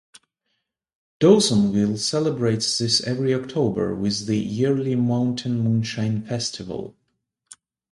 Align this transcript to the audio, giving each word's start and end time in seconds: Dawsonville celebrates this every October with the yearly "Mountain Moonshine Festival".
Dawsonville 1.19 1.99
celebrates 1.99 2.79
this 2.79 3.01
every 3.03 3.35
October 3.35 3.93
with 3.93 4.25
the 4.25 4.37
yearly 4.39 4.95
"Mountain 4.95 5.59
Moonshine 5.59 6.25
Festival". 6.25 6.95